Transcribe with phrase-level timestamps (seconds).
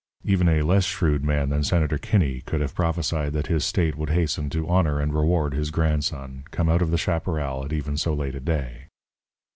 [0.25, 4.09] Even a less shrewd man than Senator Kinney could have prophesied that his state would
[4.09, 8.11] hasten to honour and reward his grandson, come out of the chaparral at even so
[8.15, 8.87] late a day.